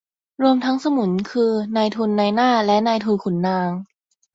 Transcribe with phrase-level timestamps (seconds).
[0.43, 3.69] รวมทั้งสมุน คือ นายทุนนายหน้าและนายทุนขุนนาง